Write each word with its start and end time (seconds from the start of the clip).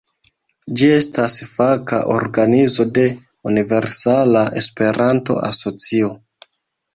Ĝi 0.79 0.87
estas 0.93 1.35
faka 1.57 1.99
organizo 2.13 2.85
de 2.95 3.03
Universala 3.51 4.43
Esperanto-Asocio. 4.63 6.11